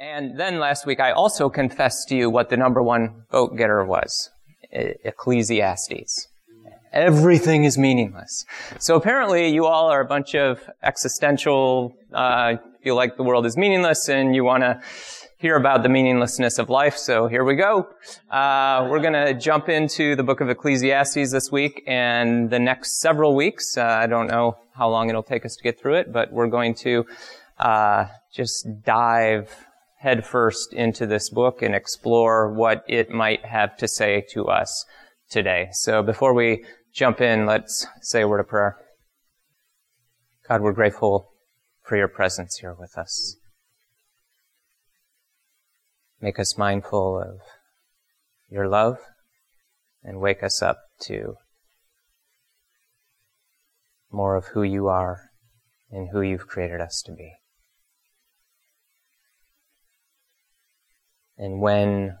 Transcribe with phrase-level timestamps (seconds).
[0.00, 3.84] And then last week I also confessed to you what the number one vote getter
[3.84, 4.30] was.
[4.72, 6.28] Ecclesiastes.
[6.92, 8.44] Everything is meaningless.
[8.78, 13.56] So apparently you all are a bunch of existential, uh, feel like the world is
[13.56, 14.80] meaningless and you want to
[15.38, 16.96] hear about the meaninglessness of life.
[16.96, 17.88] So here we go.
[18.30, 23.00] Uh, we're going to jump into the book of Ecclesiastes this week and the next
[23.00, 23.76] several weeks.
[23.76, 26.48] Uh, I don't know how long it'll take us to get through it, but we're
[26.48, 27.04] going to
[27.58, 29.50] uh, just dive
[30.04, 34.84] headfirst into this book and explore what it might have to say to us
[35.30, 35.68] today.
[35.72, 38.76] So before we jump in, let's say a word of prayer.
[40.46, 41.30] God, we're grateful
[41.82, 43.36] for your presence here with us.
[46.20, 47.40] Make us mindful of
[48.50, 48.98] your love
[50.02, 51.36] and wake us up to
[54.12, 55.30] more of who you are
[55.90, 57.32] and who you've created us to be.
[61.36, 62.16] And when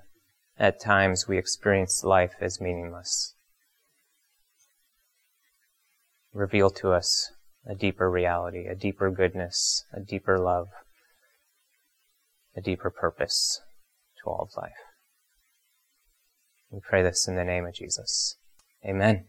[0.58, 3.34] at times we experience life as meaningless,
[6.32, 7.30] reveal to us
[7.66, 10.68] a deeper reality, a deeper goodness, a deeper love,
[12.56, 13.60] a deeper purpose
[14.22, 14.72] to all of life.
[16.70, 18.36] We pray this in the name of Jesus.
[18.84, 19.26] Amen.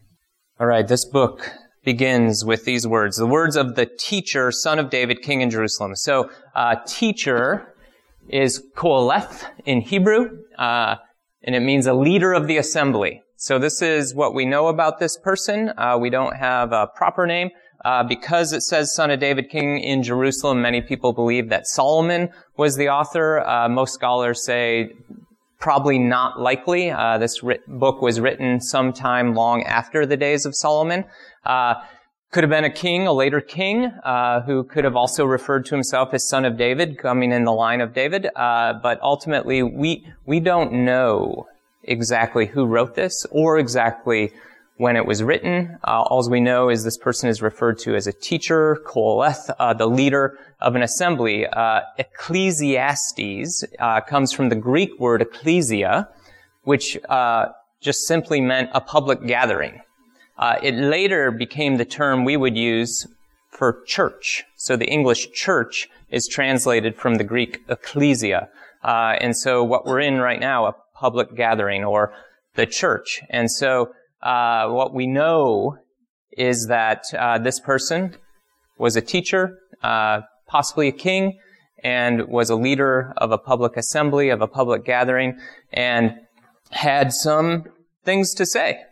[0.58, 1.48] All right, this book
[1.84, 5.94] begins with these words, the words of the teacher, son of David, king in Jerusalem.
[5.94, 7.74] So, uh, teacher
[8.28, 10.96] is koheleth in Hebrew, uh,
[11.42, 13.22] and it means a leader of the assembly.
[13.36, 15.72] So this is what we know about this person.
[15.76, 17.50] Uh, we don't have a proper name.
[17.84, 22.30] Uh, because it says son of David, king in Jerusalem, many people believe that Solomon
[22.56, 23.46] was the author.
[23.46, 24.90] Uh, most scholars say
[25.60, 26.90] probably not likely.
[26.90, 31.04] Uh, this book was written sometime long after the days of Solomon.
[32.36, 35.74] Could have been a king, a later king, uh, who could have also referred to
[35.74, 38.28] himself as son of David, coming in the line of David.
[38.36, 41.48] Uh, but ultimately, we we don't know
[41.84, 44.34] exactly who wrote this or exactly
[44.76, 45.78] when it was written.
[45.82, 49.72] Uh, all we know is this person is referred to as a teacher, koheleth, uh,
[49.72, 51.46] the leader of an assembly.
[51.46, 56.06] Uh, Ecclesiastes uh, comes from the Greek word ecclesia,
[56.64, 57.46] which uh,
[57.80, 59.80] just simply meant a public gathering.
[60.38, 63.06] Uh, it later became the term we would use
[63.50, 64.44] for church.
[64.56, 68.48] So the English church is translated from the Greek ecclesia.
[68.84, 72.12] and so what we're in right now, a public gathering or
[72.54, 73.22] the church.
[73.30, 73.92] And so
[74.22, 75.78] uh, what we know
[76.32, 78.16] is that uh, this person
[78.78, 81.38] was a teacher, uh, possibly a king,
[81.84, 85.38] and was a leader of a public assembly, of a public gathering,
[85.72, 86.14] and
[86.70, 87.64] had some
[88.04, 88.82] things to say.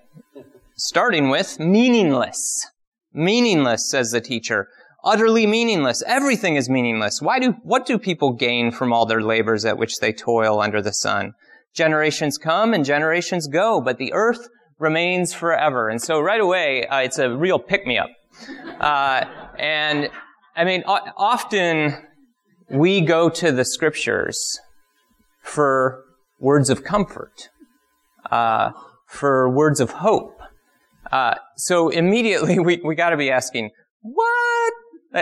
[0.76, 2.66] Starting with meaningless.
[3.12, 4.66] Meaningless, says the teacher.
[5.04, 6.02] Utterly meaningless.
[6.06, 7.22] Everything is meaningless.
[7.22, 10.82] Why do, what do people gain from all their labors at which they toil under
[10.82, 11.34] the sun?
[11.74, 14.48] Generations come and generations go, but the earth
[14.78, 15.88] remains forever.
[15.88, 18.10] And so right away, uh, it's a real pick-me-up.
[18.80, 19.24] Uh,
[19.58, 20.08] and
[20.56, 21.94] I mean, o- often
[22.68, 24.58] we go to the scriptures
[25.40, 26.02] for
[26.40, 27.48] words of comfort,
[28.32, 28.72] uh,
[29.06, 30.40] for words of hope.
[31.14, 33.70] Uh, so immediately we, we gotta be asking,
[34.00, 34.72] what?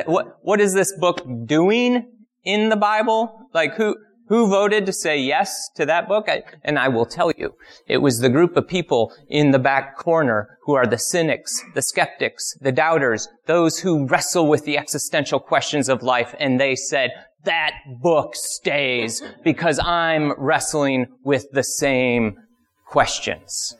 [0.06, 2.10] What, what is this book doing
[2.44, 3.50] in the Bible?
[3.52, 3.94] Like who,
[4.28, 6.30] who voted to say yes to that book?
[6.30, 9.98] I, and I will tell you, it was the group of people in the back
[9.98, 15.38] corner who are the cynics, the skeptics, the doubters, those who wrestle with the existential
[15.38, 16.34] questions of life.
[16.40, 17.10] And they said,
[17.44, 22.38] that book stays because I'm wrestling with the same
[22.86, 23.76] questions.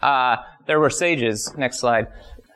[0.00, 0.36] Uh,
[0.70, 2.06] there were sages, next slide,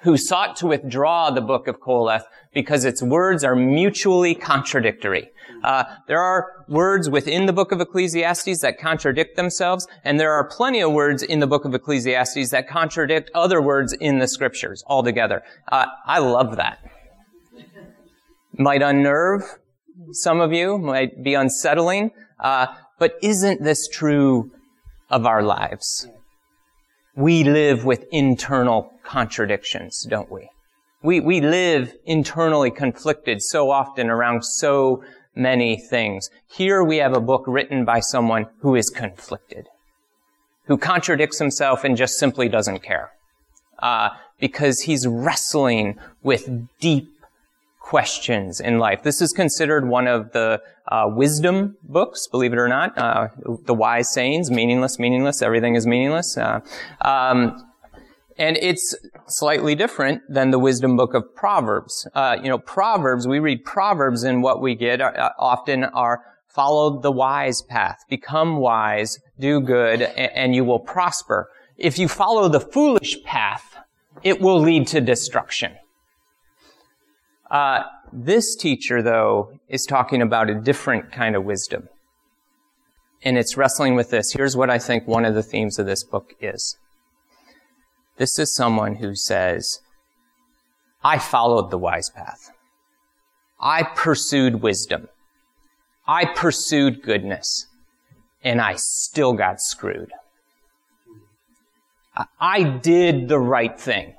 [0.03, 5.33] who sought to withdraw the book of Koheleth because its words are mutually contradictory.
[5.65, 10.45] Uh, there are words within the book of Ecclesiastes that contradict themselves, and there are
[10.45, 14.85] plenty of words in the book of Ecclesiastes that contradict other words in the scriptures
[14.87, 15.43] altogether.
[15.73, 16.79] Uh, I love that.
[18.57, 19.43] Might unnerve
[20.13, 22.69] some of you, might be unsettling, uh,
[23.01, 24.53] but isn't this true
[25.10, 26.07] of our lives?
[27.16, 30.51] We live with internal contradictions, don't we?
[31.03, 35.05] We, we live internally conflicted so often around so
[35.37, 36.31] many things.
[36.49, 39.69] Here we have a book written by someone who is conflicted,
[40.66, 43.11] who contradicts himself and just simply doesn't care.
[43.78, 44.10] Uh,
[44.41, 46.51] because he's wrestling with
[46.81, 47.14] deep
[47.84, 49.03] questions in life.
[49.03, 52.97] This is considered one of the uh, wisdom books, believe it or not.
[52.97, 53.28] Uh,
[53.66, 56.39] the wise sayings, meaningless, meaningless, everything is meaningless.
[56.39, 56.60] Uh,
[57.03, 57.63] um,
[58.39, 58.97] and it's
[59.27, 62.09] slightly different than the wisdom book of Proverbs.
[62.15, 66.22] Uh, you know, Proverbs, we read Proverbs and what we get are, uh, often are
[66.54, 68.04] Follow the wise path.
[68.09, 71.51] Become wise, do good, and you will prosper.
[71.77, 73.77] If you follow the foolish path,
[74.22, 75.72] it will lead to destruction.
[77.51, 77.83] Uh,
[78.13, 81.89] this teacher, though, is talking about a different kind of wisdom.
[83.23, 84.33] And it's wrestling with this.
[84.33, 86.77] Here's what I think one of the themes of this book is.
[88.17, 89.81] This is someone who says,
[91.03, 92.51] I followed the wise path.
[93.61, 95.09] I pursued wisdom.
[96.07, 97.67] I pursued goodness.
[98.43, 100.13] And I still got screwed.
[102.39, 104.15] I did the right thing.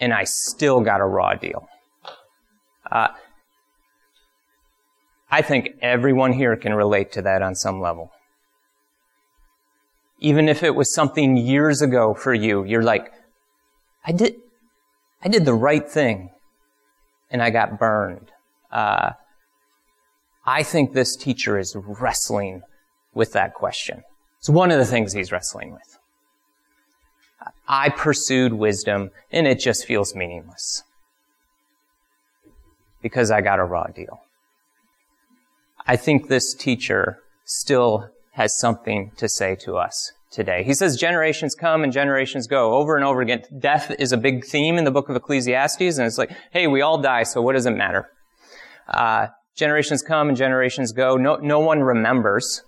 [0.00, 1.68] And I still got a raw deal.
[2.90, 3.08] Uh,
[5.30, 8.10] I think everyone here can relate to that on some level.
[10.20, 13.12] Even if it was something years ago for you, you're like,
[14.04, 14.36] I did,
[15.22, 16.30] I did the right thing
[17.30, 18.30] and I got burned.
[18.72, 19.12] Uh,
[20.46, 22.62] I think this teacher is wrestling
[23.12, 24.02] with that question.
[24.38, 25.98] It's one of the things he's wrestling with.
[27.68, 30.82] I pursued wisdom and it just feels meaningless
[33.02, 34.20] because I got a raw deal.
[35.86, 40.62] I think this teacher still has something to say to us today.
[40.62, 43.42] He says generations come and generations go over and over again.
[43.58, 46.82] Death is a big theme in the book of Ecclesiastes and it's like, hey, we
[46.82, 48.08] all die, so what does it matter?
[48.88, 51.16] Uh, generations come and generations go.
[51.16, 52.62] No, no one remembers.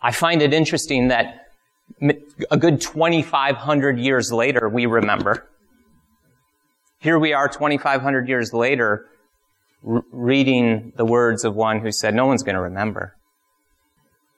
[0.00, 1.46] I find it interesting that
[2.50, 5.48] a good 2,500 years later, we remember.
[7.00, 9.06] Here we are 2,500 years later,
[9.82, 13.16] reading the words of one who said, no one's going to remember.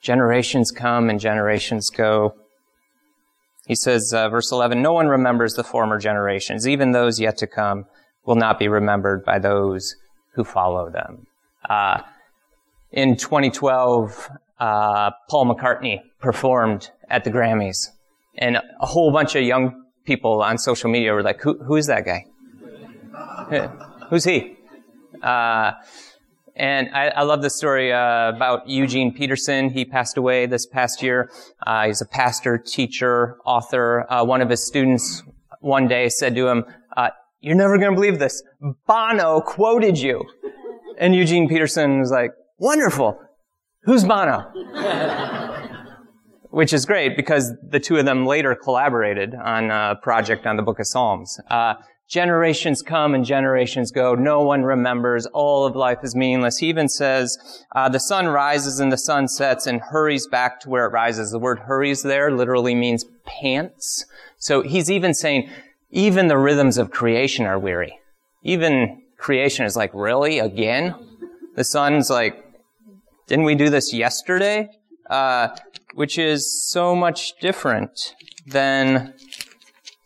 [0.00, 2.34] Generations come and generations go.
[3.66, 6.66] He says, uh, verse 11, no one remembers the former generations.
[6.66, 7.86] Even those yet to come
[8.24, 9.96] will not be remembered by those
[10.34, 11.26] who follow them.
[11.68, 12.02] Uh,
[12.92, 17.88] in 2012, uh, Paul McCartney performed at the Grammys,
[18.36, 21.86] and a whole bunch of young people on social media were like, "Who, who is
[21.86, 22.26] that guy?
[24.10, 24.56] Who's he?"
[25.22, 25.72] Uh,
[26.56, 29.70] and I, I, love the story uh, about Eugene Peterson.
[29.70, 31.30] He passed away this past year.
[31.66, 34.06] Uh, he's a pastor, teacher, author.
[34.12, 35.22] Uh, one of his students
[35.60, 36.64] one day said to him,
[36.96, 38.42] uh, "You're never going to believe this.
[38.86, 40.24] Bono quoted you."
[40.98, 43.18] And Eugene Peterson was like, "Wonderful.
[43.84, 44.50] Who's Bono?"
[46.50, 50.62] Which is great because the two of them later collaborated on a project on the
[50.62, 51.38] Book of Psalms.
[52.10, 54.16] Generations come and generations go.
[54.16, 55.26] No one remembers.
[55.26, 56.58] All of life is meaningless.
[56.58, 60.68] He even says, uh, the sun rises and the sun sets and hurries back to
[60.68, 61.30] where it rises.
[61.30, 64.06] The word hurries there literally means pants.
[64.38, 65.50] So he's even saying,
[65.90, 67.96] even the rhythms of creation are weary.
[68.42, 70.40] Even creation is like, really?
[70.40, 70.96] Again?
[71.54, 72.44] The sun's like,
[73.28, 74.68] didn't we do this yesterday?
[75.08, 75.56] Uh,
[75.94, 78.16] which is so much different
[78.48, 79.14] than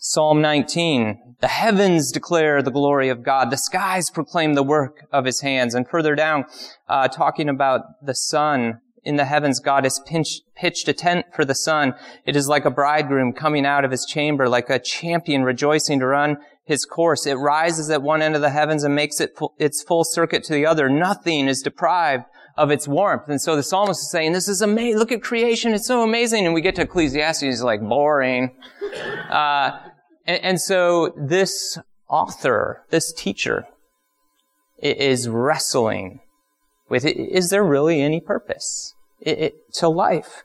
[0.07, 3.51] Psalm 19, the heavens declare the glory of God.
[3.51, 5.75] The skies proclaim the work of his hands.
[5.75, 6.45] And further down,
[6.91, 11.55] uh, talking about the sun in the heavens, God has pitched a tent for the
[11.55, 11.95] sun.
[12.27, 16.07] It is like a bridegroom coming out of his chamber, like a champion rejoicing to
[16.07, 16.37] run
[16.67, 17.27] his course.
[17.27, 20.53] It rises at one end of the heavens and makes it its full circuit to
[20.53, 20.91] the other.
[20.91, 22.25] Nothing is deprived
[22.59, 23.29] of its warmth.
[23.29, 24.99] And so the psalmist is saying, this is amazing.
[24.99, 25.73] Look at creation.
[25.73, 26.45] It's so amazing.
[26.45, 28.55] And we get to Ecclesiastes, like boring.
[29.31, 29.79] Uh,
[30.27, 31.79] and, and so this
[32.09, 33.67] author, this teacher,
[34.83, 36.21] is wrestling
[36.89, 40.43] with, is there really any purpose it, it, to life?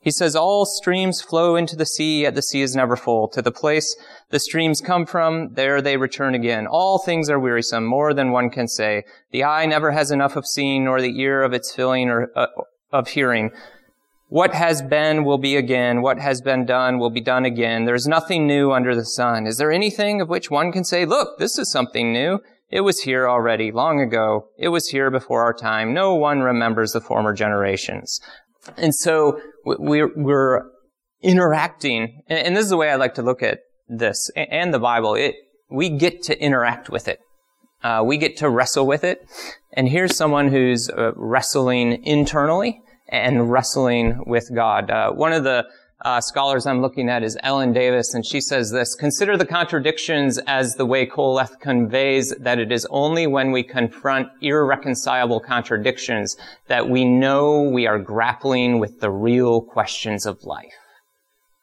[0.00, 3.26] He says, all streams flow into the sea, yet the sea is never full.
[3.28, 3.96] To the place
[4.30, 6.68] the streams come from, there they return again.
[6.68, 9.02] All things are wearisome, more than one can say.
[9.32, 12.46] The eye never has enough of seeing, nor the ear of its filling or uh,
[12.92, 13.50] of hearing.
[14.28, 16.02] What has been will be again.
[16.02, 17.84] What has been done will be done again.
[17.84, 19.46] There is nothing new under the sun.
[19.46, 22.40] Is there anything of which one can say, look, this is something new?
[22.68, 24.48] It was here already, long ago.
[24.58, 25.94] It was here before our time.
[25.94, 28.20] No one remembers the former generations.
[28.76, 30.62] And so we're, we're
[31.22, 35.14] interacting, and this is the way I like to look at this and the Bible.
[35.14, 35.36] It,
[35.70, 37.20] we get to interact with it.
[37.84, 39.20] Uh, we get to wrestle with it.
[39.72, 44.90] And here's someone who's uh, wrestling internally and wrestling with God.
[44.90, 45.66] Uh, one of the
[46.04, 50.38] uh, scholars I'm looking at is Ellen Davis, and she says this, consider the contradictions
[50.46, 56.36] as the way Koheleth conveys that it is only when we confront irreconcilable contradictions
[56.68, 60.74] that we know we are grappling with the real questions of life.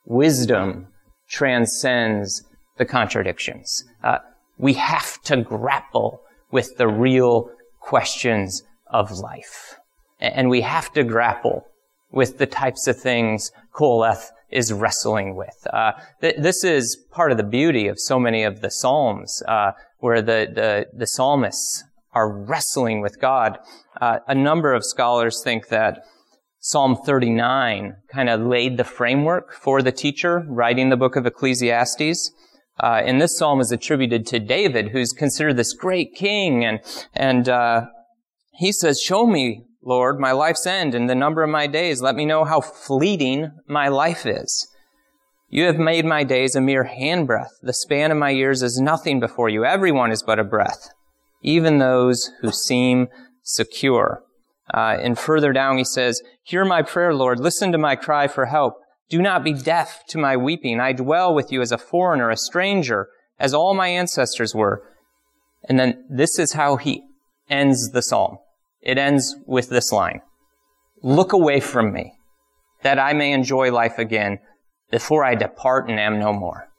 [0.06, 0.88] Wisdom
[1.30, 2.44] transcends
[2.78, 3.84] the contradictions.
[4.04, 4.18] Uh,
[4.58, 6.22] we have to grapple
[6.52, 9.76] with the real questions of life.
[10.24, 11.66] And we have to grapple
[12.12, 15.68] with the types of things Qoheleth is wrestling with.
[15.74, 19.72] Uh, th- this is part of the beauty of so many of the Psalms, uh,
[19.98, 23.58] where the, the, the, psalmists are wrestling with God.
[24.00, 26.04] Uh, a number of scholars think that
[26.60, 32.32] Psalm 39 kind of laid the framework for the teacher writing the book of Ecclesiastes.
[32.82, 36.80] Uh, and this psalm is attributed to David, who's considered this great king, and
[37.14, 37.86] and uh,
[38.54, 42.02] he says, "Show me, Lord, my life's end and the number of my days.
[42.02, 44.68] Let me know how fleeting my life is.
[45.50, 47.60] You have made my days a mere handbreadth.
[47.62, 49.66] The span of my years is nothing before you.
[49.66, 50.90] Everyone is but a breath,
[51.42, 53.10] even those who seem
[53.44, 54.24] secure."
[54.74, 57.40] Uh, and further down, he says, "Hear my prayer, Lord.
[57.40, 58.76] Listen to my cry for help."
[59.10, 60.80] Do not be deaf to my weeping.
[60.80, 64.82] I dwell with you as a foreigner, a stranger, as all my ancestors were.
[65.68, 67.04] And then this is how he
[67.50, 68.38] ends the psalm.
[68.84, 70.22] It ends with this line.
[71.02, 72.14] Look away from me,
[72.82, 74.40] that I may enjoy life again
[74.92, 76.70] before I depart and am no more.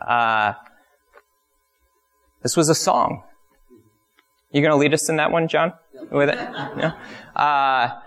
[0.00, 0.54] Uh,
[2.42, 3.22] this was a song.
[4.50, 5.72] You going to lead us in that one, John?
[6.10, 6.36] With it?
[6.36, 6.92] No?
[7.34, 8.00] Uh,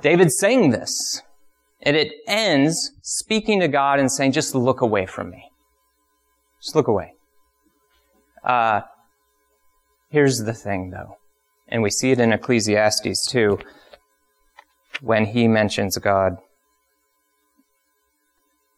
[0.00, 1.22] David sang this.
[1.82, 5.50] And it ends speaking to God and saying, just look away from me.
[6.60, 7.14] Just look away.
[8.42, 8.80] Uh,
[10.10, 11.16] here's the thing though,
[11.68, 13.58] and we see it in Ecclesiastes too,
[15.00, 16.38] when he mentions God.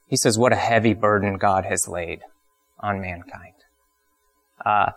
[0.07, 2.21] He says, what a heavy burden God has laid
[2.81, 3.55] on mankind.
[4.65, 4.91] Uh,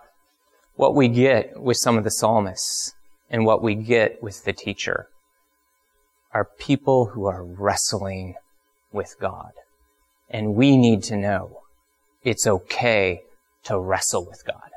[0.76, 2.94] what we get with some of the psalmists
[3.30, 5.08] and what we get with the teacher
[6.34, 8.36] are people who are wrestling
[8.92, 9.52] with God.
[10.30, 11.62] And we need to know
[12.24, 13.22] it's okay
[13.66, 14.73] to wrestle with God.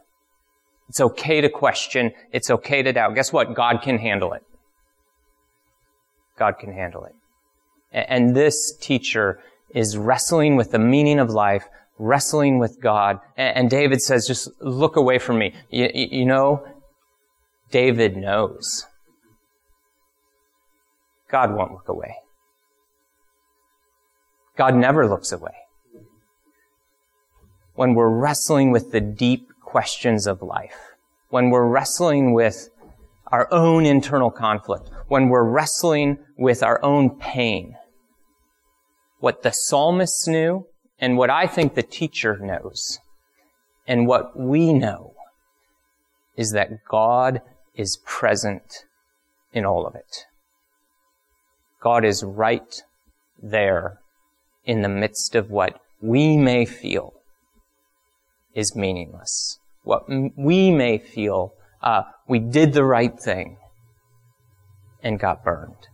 [0.89, 2.13] It's okay to question.
[2.33, 3.15] It's okay to doubt.
[3.15, 3.55] Guess what?
[3.55, 4.43] God can handle it.
[6.39, 7.15] God can handle it.
[7.93, 9.41] And this teacher
[9.75, 11.65] is wrestling with the meaning of life,
[11.99, 13.19] wrestling with God.
[13.37, 15.55] And David says, just look away from me.
[15.71, 16.65] You, know,
[17.71, 18.87] David knows.
[21.31, 22.17] God won't look away.
[24.57, 25.55] God never looks away.
[27.75, 30.95] When we're wrestling with the deep questions of life,
[31.29, 32.71] when we're wrestling with
[33.27, 37.77] our own internal conflict, when we're wrestling with our own pain,
[39.19, 40.67] what the psalmist knew
[40.99, 43.01] and what I think the teacher knows
[43.87, 45.13] and what we know
[46.39, 47.43] is that God
[47.75, 48.87] is present
[49.53, 50.25] in all of it.
[51.83, 52.83] God is right
[53.43, 53.99] there
[54.65, 57.13] in the midst of what we may feel
[58.55, 59.59] is meaningless.
[59.87, 63.57] What we may feel, uh, we did the right thing
[65.01, 65.87] and got burned.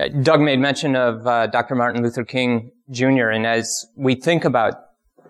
[0.00, 1.74] Uh, Doug made mention of uh, Dr.
[1.74, 4.76] Martin Luther King Jr., and as we think about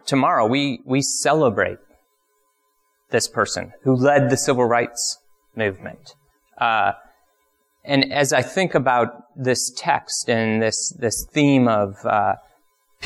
[0.07, 1.78] tomorrow, we, we celebrate
[3.11, 5.19] this person who led the civil rights
[5.57, 6.14] movement.
[6.59, 6.93] Uh,
[7.85, 12.35] and as I think about this text and this this theme of uh,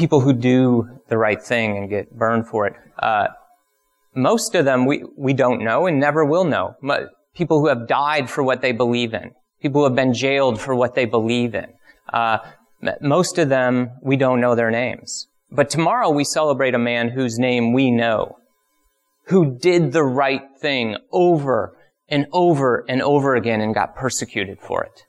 [0.01, 3.29] people who do the right thing and get burned for it, uh,
[4.15, 6.75] most of them we we don't know and never will know.
[7.35, 9.31] People who have died for what they believe in,
[9.61, 11.67] people who have been jailed for what they believe in.
[12.13, 12.39] Uh,
[13.03, 15.29] most of them we don't know their names.
[15.53, 18.39] But tomorrow we celebrate a man whose name we know,
[19.27, 21.77] who did the right thing over
[22.09, 25.05] and over and over again and got persecuted for it.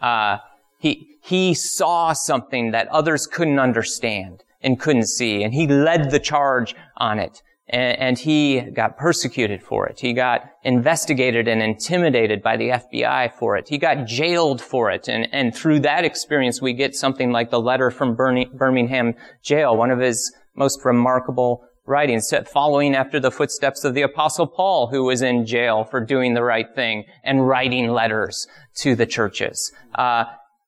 [0.00, 0.38] Uh,
[0.78, 6.18] he, he saw something that others couldn't understand and couldn't see, and he led the
[6.18, 7.42] charge on it.
[7.66, 9.98] And, he got persecuted for it.
[9.98, 13.70] He got investigated and intimidated by the FBI for it.
[13.70, 15.08] He got jailed for it.
[15.08, 19.90] And, and through that experience, we get something like the letter from Birmingham jail, one
[19.90, 25.22] of his most remarkable writings, following after the footsteps of the apostle Paul, who was
[25.22, 29.72] in jail for doing the right thing and writing letters to the churches.
[29.94, 30.24] Uh,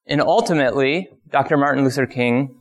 [0.06, 1.56] and ultimately, Dr.
[1.56, 2.60] Martin Luther King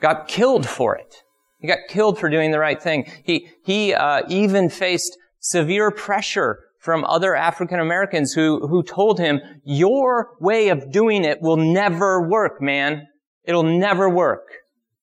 [0.00, 1.22] got killed for it.
[1.58, 3.10] He got killed for doing the right thing.
[3.24, 9.40] He, he, uh, even faced severe pressure from other African Americans who, who told him,
[9.64, 13.06] your way of doing it will never work, man.
[13.44, 14.46] It'll never work.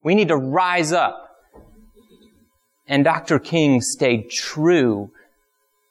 [0.03, 1.29] We need to rise up.
[2.87, 3.39] And Dr.
[3.39, 5.11] King stayed true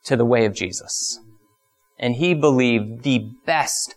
[0.05, 1.19] to the way of Jesus.
[1.99, 3.95] And he believed the best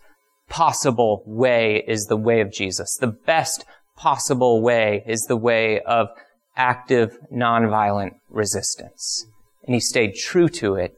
[0.48, 2.96] possible way is the way of Jesus.
[2.96, 3.64] The best
[3.96, 6.08] possible way is the way of
[6.56, 9.26] active, nonviolent resistance.
[9.64, 10.94] And he stayed true to it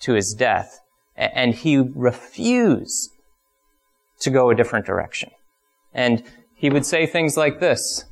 [0.00, 0.80] to his death,
[1.16, 3.10] and he refused
[4.20, 5.30] to go a different direction.
[5.92, 6.22] And
[6.54, 8.04] he would say things like this.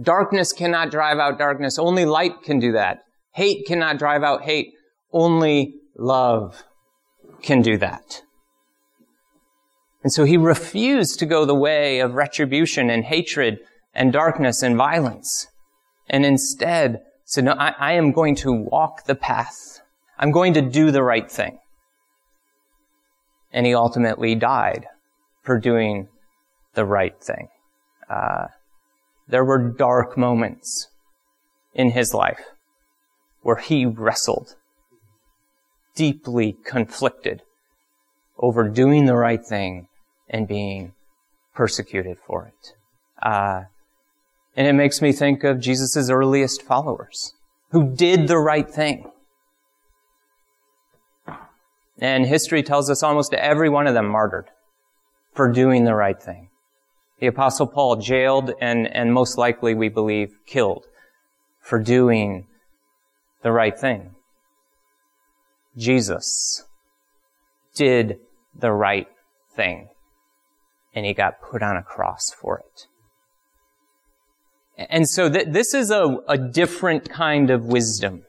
[0.00, 1.78] Darkness cannot drive out darkness.
[1.78, 2.98] Only light can do that.
[3.34, 4.72] Hate cannot drive out hate.
[5.12, 6.64] Only love
[7.42, 8.22] can do that.
[10.08, 13.58] And so he refused to go the way of retribution and hatred
[13.92, 15.48] and darkness and violence.
[16.08, 19.82] And instead said, no, I, I am going to walk the path.
[20.18, 21.58] I'm going to do the right thing.
[23.52, 24.86] And he ultimately died
[25.42, 26.08] for doing
[26.72, 27.48] the right thing.
[28.08, 28.46] Uh,
[29.28, 30.88] there were dark moments
[31.74, 32.40] in his life
[33.42, 34.56] where he wrestled,
[35.94, 37.42] deeply conflicted
[38.38, 39.87] over doing the right thing
[40.28, 40.92] and being
[41.54, 42.74] persecuted for it.
[43.22, 43.62] Uh,
[44.56, 47.34] and it makes me think of Jesus' earliest followers
[47.70, 49.10] who did the right thing.
[52.00, 54.50] And history tells us almost every one of them martyred
[55.34, 56.50] for doing the right thing.
[57.20, 60.86] The apostle Paul jailed and, and most likely we believe killed
[61.60, 62.46] for doing
[63.42, 64.14] the right thing.
[65.76, 66.64] Jesus
[67.74, 68.18] did
[68.58, 69.08] the right
[69.54, 69.88] thing
[70.98, 72.86] and he got put on a cross for it.
[74.90, 78.24] And so th- this is a, a different kind of wisdom.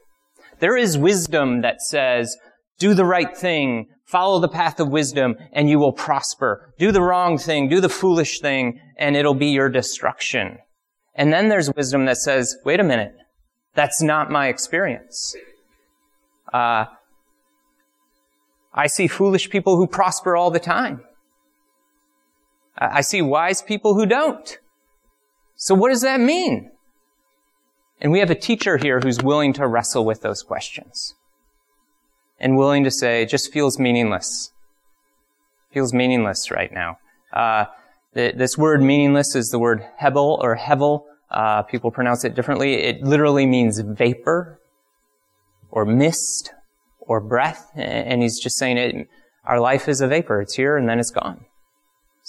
[0.60, 2.38] There is wisdom that says,
[2.80, 6.74] do the right thing, follow the path of wisdom, and you will prosper.
[6.80, 10.58] Do the wrong thing, do the foolish thing, and it'll be your destruction.
[11.16, 13.14] And then there's wisdom that says, wait a minute,
[13.76, 15.36] that's not my experience.
[16.54, 16.86] Uh,
[18.74, 21.02] I see foolish people who prosper all the time.
[22.80, 24.58] I see wise people who don't.
[25.56, 26.72] So what does that mean?
[28.00, 31.16] And we have a teacher here who's willing to wrestle with those questions.
[32.40, 34.54] And willing to say, it just feels meaningless.
[35.74, 36.98] Feels meaningless right now.
[37.34, 37.66] Uh,
[38.14, 41.04] this word meaningless is the word hebel or hevel.
[41.30, 42.76] Uh, people pronounce it differently.
[42.76, 44.62] It literally means vapor
[45.70, 46.54] or mist
[47.02, 47.70] or breath.
[47.76, 49.10] And he's just saying it,
[49.46, 50.42] our life is a vapor.
[50.42, 51.46] It's here and then it's gone.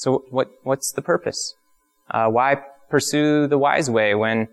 [0.01, 1.55] So what, what's the purpose?
[2.11, 2.57] Uh, why
[2.89, 4.49] pursue the wise way when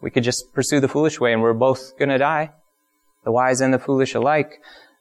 [0.00, 2.52] we could just pursue the foolish way and we're both going to die,
[3.24, 4.52] the wise and the foolish alike.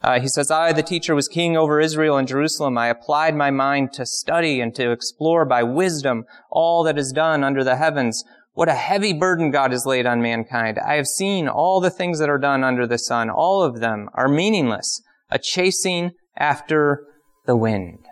[0.02, 2.76] Uh, he says, I, the teacher, was king over Israel and Jerusalem.
[2.76, 7.44] I applied my mind to study and to explore by wisdom all that is done
[7.44, 8.24] under the heavens.
[8.54, 10.80] What a heavy burden God has laid on mankind.
[10.80, 13.30] I have seen all the things that are done under the sun.
[13.30, 17.06] All of them are meaningless, a chasing after
[17.46, 18.07] the wind.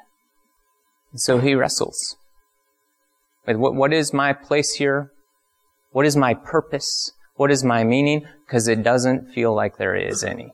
[1.15, 2.17] And so he wrestles
[3.47, 5.13] with what, what is my place here?
[5.91, 7.13] What is my purpose?
[7.37, 8.25] What is my meaning?
[8.45, 10.51] Because it doesn't feel like there is any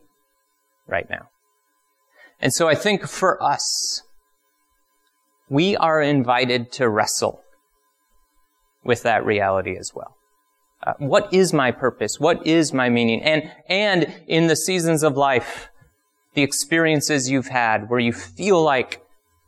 [0.88, 1.30] right now.
[2.39, 4.04] And so I think for us,
[5.50, 7.41] we are invited to wrestle
[8.84, 10.15] with that reality as well.
[10.86, 12.19] Uh, what is my purpose?
[12.19, 13.24] What is my meaning?
[13.24, 15.71] And, and in the seasons of life,
[16.36, 19.01] the experiences you've had where you feel like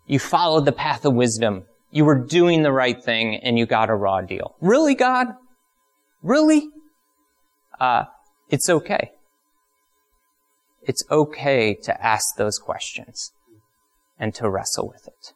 [0.06, 3.90] you followed the path of wisdom, you were doing the right thing and you got
[3.90, 4.56] a raw deal.
[4.62, 5.28] Really, God?
[6.22, 6.70] Really?
[7.80, 8.06] Uh,
[8.50, 9.12] it's okay.
[10.82, 13.32] It's okay to ask those questions
[14.20, 15.34] and to wrestle with it.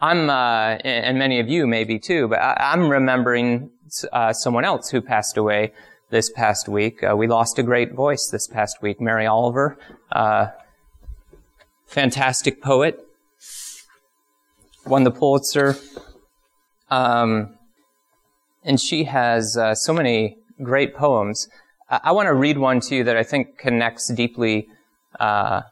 [0.00, 3.70] I'm, uh, and many of you maybe too, but I, am remembering
[4.12, 5.72] uh, someone else who passed away
[6.10, 7.04] this past week.
[7.04, 9.78] Uh, we lost a great voice this past week, Mary Oliver,
[10.10, 10.48] uh,
[11.86, 12.98] fantastic poet,
[14.86, 15.76] won the Pulitzer.
[16.90, 17.56] Um,
[18.64, 21.48] and she has uh, so many great poems.
[21.88, 24.68] I, I want to read one to you that I think connects deeply
[25.18, 25.62] uh,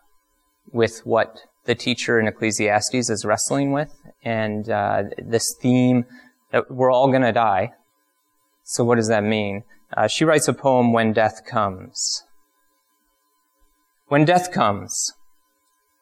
[0.72, 3.94] with what the teacher in Ecclesiastes is wrestling with,
[4.24, 6.06] and uh, this theme
[6.52, 7.72] that we're all going to die.
[8.64, 9.64] So, what does that mean?
[9.96, 12.24] Uh, she writes a poem, When Death Comes.
[14.10, 15.12] When death comes,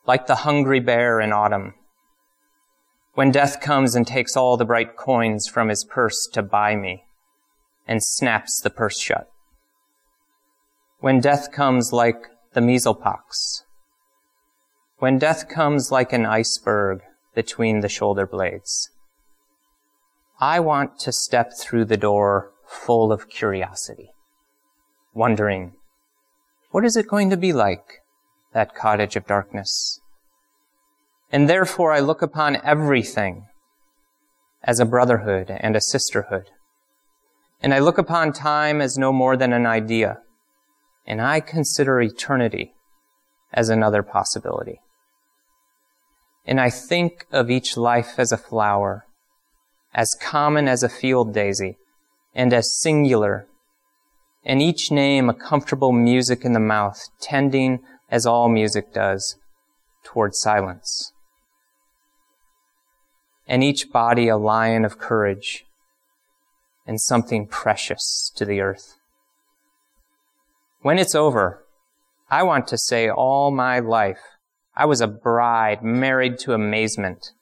[0.07, 1.75] like the hungry bear in autumn,
[3.19, 7.03] when death comes and takes all the bright coins from his purse to buy me
[7.85, 9.29] and snaps the purse shut.
[11.01, 13.65] When death comes like the measlepox.
[14.99, 17.01] When death comes like an iceberg
[17.35, 18.89] between the shoulder blades.
[20.39, 24.11] I want to step through the door full of curiosity,
[25.13, 25.73] wondering,
[26.71, 28.05] what is it going to be like,
[28.55, 30.01] that cottage of darkness?
[31.31, 33.47] And therefore I look upon everything
[34.63, 36.51] as a brotherhood and a sisterhood.
[37.61, 40.19] And I look upon time as no more than an idea.
[41.07, 42.73] And I consider eternity
[43.53, 44.81] as another possibility.
[46.45, 49.05] And I think of each life as a flower,
[49.95, 51.77] as common as a field daisy,
[52.35, 53.47] and as singular,
[54.45, 59.37] and each name a comfortable music in the mouth, tending, as all music does,
[60.05, 61.13] toward silence.
[63.49, 65.65] And each body a lion of courage,
[66.87, 68.95] and something precious to the earth.
[70.83, 71.65] When it's over,
[72.31, 74.21] I want to say all my life,
[74.77, 77.33] I was a bride married to amazement.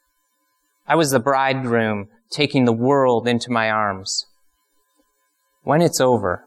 [0.87, 4.27] I was the bridegroom taking the world into my arms.
[5.64, 6.45] When it's over,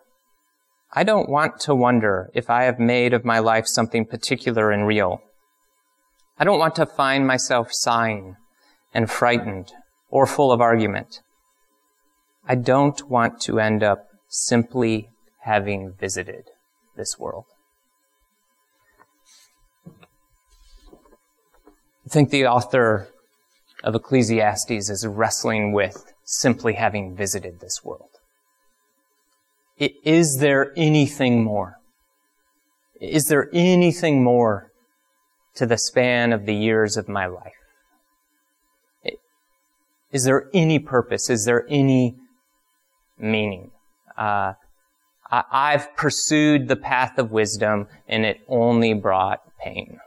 [0.94, 4.88] I don't want to wonder if I have made of my life something particular and
[4.88, 5.22] real.
[6.38, 8.38] I don't want to find myself sighing
[8.94, 9.72] and frightened
[10.10, 11.22] or full of argument.
[12.48, 15.10] I don't want to end up simply
[15.42, 16.46] having visited
[16.96, 17.46] this world.
[22.06, 23.10] I think the author
[23.84, 28.10] of Ecclesiastes is wrestling with simply having visited this world.
[29.78, 31.76] Is there anything more?
[33.00, 34.72] Is there anything more
[35.56, 37.54] to the span of the years of my life?
[40.12, 41.30] Is there any purpose?
[41.30, 42.16] Is there any
[43.20, 43.72] meaning.
[44.18, 44.54] Uh,
[45.32, 50.00] I, have pursued the path of wisdom and it only brought pain.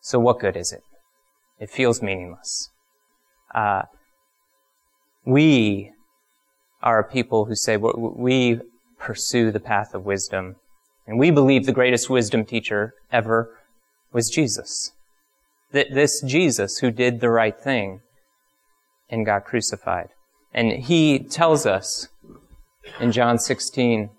[0.00, 0.82] So what good is it?
[1.60, 2.70] It feels meaningless.
[3.54, 3.82] Uh,
[5.24, 5.92] we
[6.82, 8.60] are a people who say we
[8.98, 10.56] pursue the path of wisdom
[11.06, 13.56] and we believe the greatest wisdom teacher ever
[14.12, 14.90] was Jesus.
[15.72, 18.00] That this Jesus who did the right thing
[19.10, 20.08] and got crucified.
[20.52, 22.08] And he tells us
[23.00, 24.10] in John 16,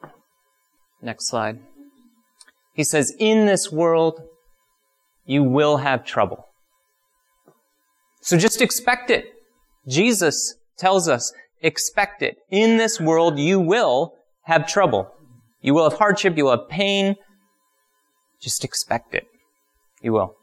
[1.01, 1.59] next slide.
[2.73, 4.21] He says, in this world,
[5.25, 6.45] you will have trouble.
[8.21, 9.25] So just expect it.
[9.87, 12.37] Jesus tells us, expect it.
[12.51, 15.11] In this world, you will have trouble.
[15.61, 16.37] You will have hardship.
[16.37, 17.15] You will have pain.
[18.39, 19.25] Just expect it.
[20.01, 20.36] You will.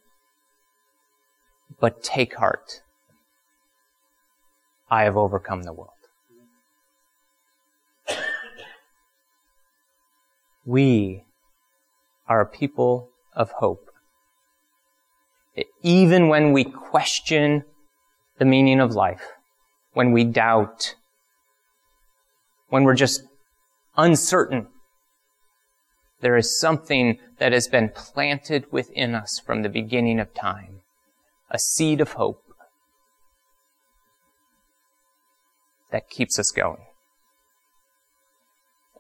[1.81, 2.83] But take heart.
[4.91, 5.91] I have overcome the world.
[10.67, 11.25] We
[12.27, 13.91] are a people of hope.
[15.83, 17.65] Even when we question
[18.39, 19.33] the meaning of life,
[19.93, 20.95] when we doubt,
[22.69, 23.23] when we're just
[23.97, 24.69] uncertain,
[26.21, 30.81] there is something that has been planted within us from the beginning of time,
[31.55, 32.43] a seed of hope
[35.93, 36.85] that keeps us going.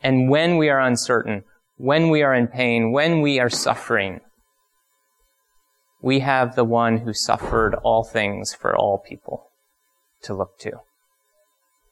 [0.00, 1.42] And when we are uncertain,
[1.76, 4.20] when we are in pain, when we are suffering,
[6.00, 9.50] we have the one who suffered all things for all people
[10.22, 10.72] to look to.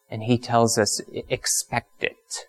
[0.09, 2.47] And he tells us, expect it.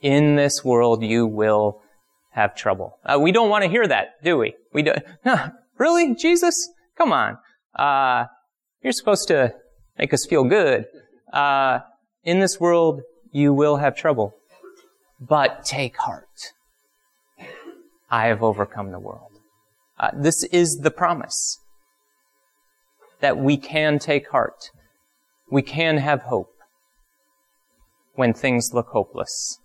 [0.00, 1.82] In this world, you will
[2.30, 2.98] have trouble.
[3.04, 4.54] Uh, we don't want to hear that, do we?
[4.72, 4.92] We do.
[5.26, 6.70] No, really, Jesus?
[6.96, 7.38] Come on.
[7.74, 8.26] Uh,
[8.82, 9.54] you're supposed to
[9.98, 10.86] make us feel good
[11.32, 11.80] uh,
[12.22, 13.02] in this world
[13.32, 14.34] you will have trouble,
[15.20, 16.52] but take heart.
[18.10, 19.32] I have overcome the world.
[19.98, 21.58] Uh, this is the promise
[23.20, 24.70] that we can take heart.
[25.50, 26.52] We can have hope
[28.14, 29.58] when things look hopeless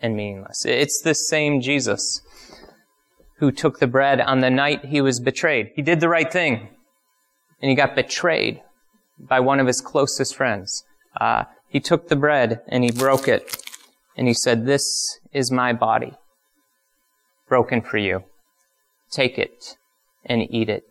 [0.00, 0.64] and meaningless.
[0.64, 2.22] It's the same Jesus
[3.38, 5.70] who took the bread on the night he was betrayed.
[5.74, 6.68] He did the right thing
[7.60, 8.62] and he got betrayed
[9.18, 10.84] by one of his closest friends.
[11.20, 13.62] Uh, he took the bread and he broke it
[14.16, 16.12] and he said, This is my body,
[17.48, 18.24] broken for you.
[19.10, 19.76] Take it
[20.24, 20.84] and eat it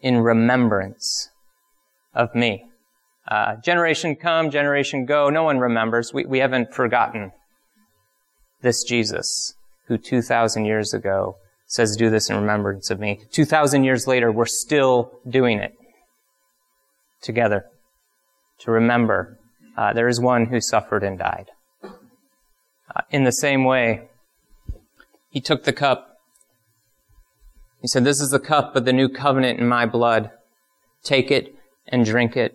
[0.00, 1.30] in remembrance
[2.14, 2.66] of me.
[3.26, 5.30] Uh, generation come, generation go.
[5.30, 6.12] No one remembers.
[6.12, 7.32] We, we haven't forgotten
[8.60, 9.54] this Jesus
[9.86, 11.36] who 2,000 years ago
[11.74, 13.20] says, do this in remembrance of me.
[13.32, 15.74] 2,000 years later, we're still doing it
[17.20, 17.66] together
[18.60, 19.38] to remember
[19.76, 21.50] uh, there is one who suffered and died.
[21.82, 24.08] Uh, in the same way,
[25.30, 26.16] he took the cup.
[27.80, 30.30] He said, This is the cup of the new covenant in my blood.
[31.02, 31.56] Take it
[31.88, 32.54] and drink it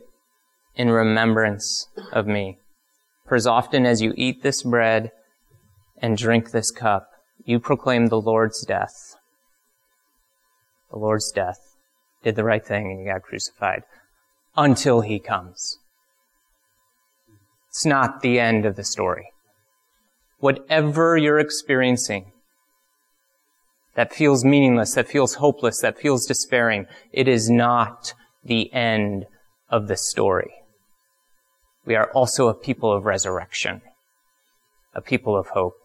[0.76, 2.58] in remembrance of me.
[3.28, 5.12] For as often as you eat this bread
[6.02, 7.10] and drink this cup,
[7.46, 9.16] you proclaim the Lord's death.
[10.92, 11.76] The Lord's death.
[12.24, 13.84] Did the right thing and you got crucified
[14.58, 15.78] until he comes.
[17.70, 19.30] It's not the end of the story.
[20.40, 22.32] Whatever you're experiencing,
[23.96, 26.86] that feels meaningless, that feels hopeless, that feels despairing.
[27.12, 29.26] It is not the end
[29.70, 30.54] of the story.
[31.86, 33.82] We are also a people of resurrection,
[34.94, 35.76] a people of hope,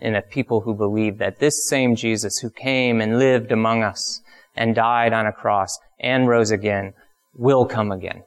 [0.00, 4.20] and a people who believe that this same Jesus who came and lived among us
[4.56, 6.92] and died on a cross and rose again
[7.34, 8.22] will come again.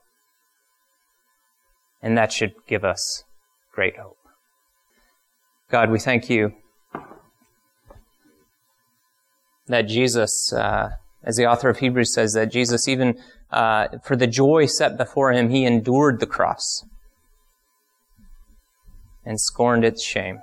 [2.02, 3.24] And that should give us
[3.74, 4.18] great hope.
[5.72, 6.54] God, we thank you
[9.68, 10.90] that Jesus, uh,
[11.24, 13.18] as the author of Hebrews says, that Jesus, even
[13.52, 16.84] uh, for the joy set before him, he endured the cross
[19.26, 20.42] and scorned its shame.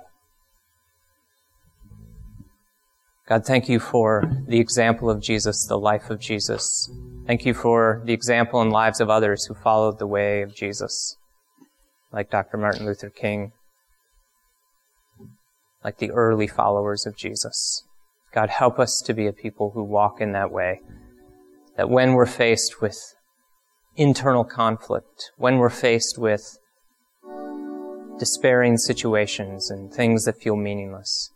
[3.27, 6.89] God, thank you for the example of Jesus, the life of Jesus.
[7.27, 11.15] Thank you for the example and lives of others who followed the way of Jesus,
[12.11, 12.57] like Dr.
[12.57, 13.51] Martin Luther King,
[15.83, 17.83] like the early followers of Jesus.
[18.33, 20.81] God, help us to be a people who walk in that way.
[21.77, 22.97] That when we're faced with
[23.95, 26.57] internal conflict, when we're faced with
[28.19, 31.31] despairing situations and things that feel meaningless,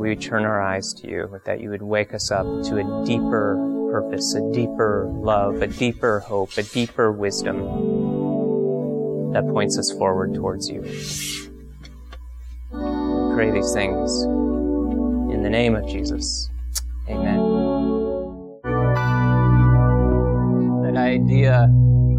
[0.00, 3.04] we would turn our eyes to you, that you would wake us up to a
[3.04, 3.54] deeper
[3.92, 7.58] purpose, a deeper love, a deeper hope, a deeper wisdom
[9.34, 10.80] that points us forward towards you.
[12.72, 16.48] We pray these things in the name of Jesus.
[17.06, 17.38] Amen.
[20.82, 21.70] That idea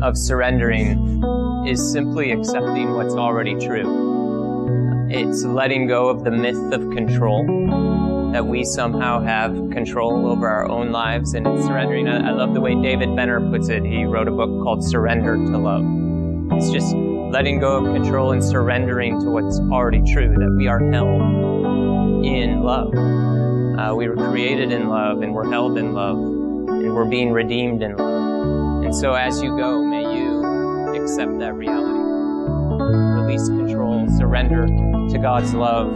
[0.04, 1.24] of surrendering
[1.68, 4.11] is simply accepting what's already true.
[5.14, 7.46] It's letting go of the myth of control,
[8.32, 12.08] that we somehow have control over our own lives, and surrendering.
[12.08, 13.84] I, love the way David Benner puts it.
[13.84, 15.84] He wrote a book called Surrender to Love.
[16.54, 20.80] It's just letting go of control and surrendering to what's already true, that we are
[20.80, 22.96] held in love.
[22.96, 27.84] Uh, we were created in love, and we're held in love, and we're being redeemed
[27.84, 28.86] in love.
[28.86, 33.11] And so as you go, may you accept that reality.
[33.32, 35.96] Release control, surrender to God's love.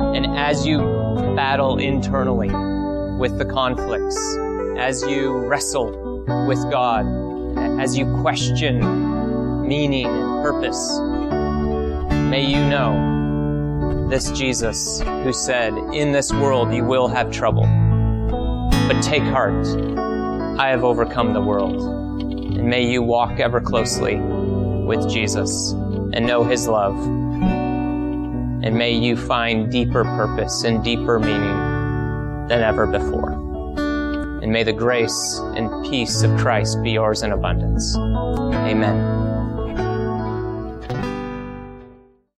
[0.00, 0.78] And as you
[1.36, 2.48] battle internally
[3.16, 4.18] with the conflicts,
[4.76, 7.06] as you wrestle with God,
[7.80, 8.80] as you question
[9.68, 10.98] meaning and purpose,
[12.28, 17.68] may you know this Jesus who said, In this world you will have trouble,
[18.88, 19.64] but take heart,
[20.58, 21.80] I have overcome the world.
[21.80, 25.72] And may you walk ever closely with Jesus
[26.14, 26.96] and know his love.
[28.64, 33.32] And may you find deeper purpose and deeper meaning than ever before.
[34.42, 37.96] And may the grace and peace of Christ be yours in abundance.
[37.96, 39.23] Amen.